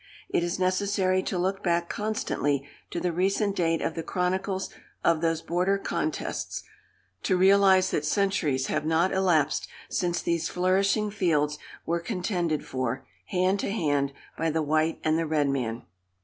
It 0.29 0.43
is 0.43 0.57
necessary 0.57 1.21
to 1.21 1.37
look 1.37 1.61
back 1.61 1.87
constantly 1.87 2.67
to 2.89 2.99
the 2.99 3.11
recent 3.11 3.55
date 3.55 3.83
of 3.83 3.93
the 3.93 4.01
chronicles 4.01 4.71
of 5.03 5.21
those 5.21 5.43
border 5.43 5.77
contests, 5.77 6.63
to 7.21 7.37
realize 7.37 7.91
that 7.91 8.03
centuries 8.03 8.65
have 8.65 8.83
not 8.83 9.13
elapsed 9.13 9.67
since 9.89 10.19
these 10.19 10.49
flourishing 10.49 11.11
fields 11.11 11.59
were 11.85 11.99
contended 11.99 12.65
for, 12.65 13.05
hand 13.27 13.59
to 13.59 13.69
hand, 13.69 14.11
by 14.35 14.49
the 14.49 14.63
white 14.63 14.99
and 15.03 15.19
the 15.19 15.27
red 15.27 15.47
man. 15.49 15.83